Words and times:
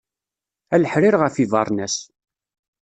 A 0.73 0.75
leḥrir 0.83 1.15
ɣef 1.21 1.35
yibernas. 1.37 1.95